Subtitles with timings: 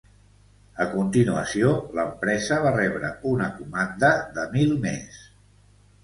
[0.83, 5.21] A continuació, l'empresa va rebre una comanda de mil més.